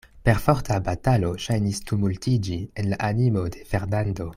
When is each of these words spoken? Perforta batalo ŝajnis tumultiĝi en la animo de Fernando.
Perforta 0.27 0.77
batalo 0.87 1.29
ŝajnis 1.45 1.83
tumultiĝi 1.91 2.59
en 2.85 2.91
la 2.95 3.01
animo 3.13 3.49
de 3.57 3.69
Fernando. 3.75 4.29